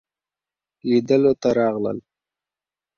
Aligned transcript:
لیدلو 0.89 1.31
ته 1.41 1.49
راغلل. 1.57 1.97